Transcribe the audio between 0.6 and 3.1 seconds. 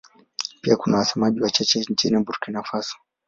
Pia kuna wasemaji wachache nchini Burkina Faso.